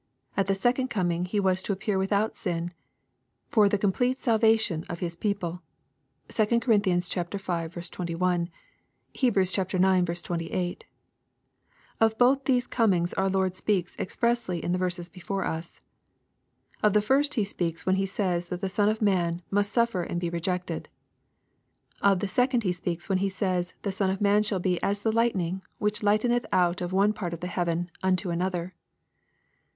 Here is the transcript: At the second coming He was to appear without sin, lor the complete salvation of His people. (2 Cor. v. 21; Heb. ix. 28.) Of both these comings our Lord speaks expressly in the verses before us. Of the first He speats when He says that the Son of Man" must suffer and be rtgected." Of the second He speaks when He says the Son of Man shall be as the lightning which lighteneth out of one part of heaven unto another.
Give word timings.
At 0.35 0.47
the 0.47 0.55
second 0.55 0.87
coming 0.87 1.25
He 1.25 1.39
was 1.39 1.61
to 1.61 1.71
appear 1.71 1.99
without 1.99 2.35
sin, 2.35 2.73
lor 3.55 3.69
the 3.69 3.77
complete 3.77 4.17
salvation 4.17 4.83
of 4.89 4.97
His 4.97 5.15
people. 5.15 5.61
(2 6.27 6.43
Cor. 6.59 6.77
v. 6.79 7.67
21; 7.67 8.49
Heb. 9.13 9.37
ix. 9.37 10.19
28.) 10.31 10.85
Of 12.01 12.17
both 12.17 12.45
these 12.45 12.65
comings 12.65 13.13
our 13.13 13.29
Lord 13.29 13.55
speaks 13.55 13.95
expressly 13.99 14.63
in 14.63 14.71
the 14.71 14.79
verses 14.79 15.07
before 15.07 15.45
us. 15.45 15.81
Of 16.81 16.93
the 16.93 17.01
first 17.03 17.35
He 17.35 17.43
speats 17.43 17.85
when 17.85 17.97
He 17.97 18.07
says 18.07 18.47
that 18.47 18.61
the 18.61 18.69
Son 18.69 18.89
of 18.89 19.03
Man" 19.03 19.43
must 19.51 19.71
suffer 19.71 20.01
and 20.01 20.19
be 20.19 20.31
rtgected." 20.31 20.87
Of 22.01 22.21
the 22.21 22.27
second 22.27 22.63
He 22.63 22.71
speaks 22.71 23.07
when 23.07 23.19
He 23.19 23.29
says 23.29 23.75
the 23.83 23.91
Son 23.91 24.09
of 24.09 24.19
Man 24.19 24.41
shall 24.41 24.57
be 24.59 24.81
as 24.81 25.03
the 25.03 25.11
lightning 25.11 25.61
which 25.77 26.01
lighteneth 26.01 26.47
out 26.51 26.81
of 26.81 26.91
one 26.91 27.13
part 27.13 27.35
of 27.35 27.43
heaven 27.43 27.91
unto 28.01 28.31
another. 28.31 28.73